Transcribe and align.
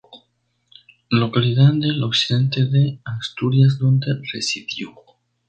Localidad 1.11 1.73
del 1.75 2.01
occidente 2.01 2.65
de 2.65 3.01
Asturias 3.05 3.77
donde 3.77 4.17
residió. 4.33 4.95